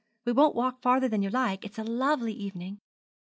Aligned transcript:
We 0.25 0.31
won't 0.31 0.55
walk 0.55 0.81
further 0.81 1.07
than 1.07 1.21
you 1.21 1.29
like; 1.29 1.63
it's 1.63 1.77
a 1.77 1.83
lovely 1.83 2.33
evening.' 2.33 2.79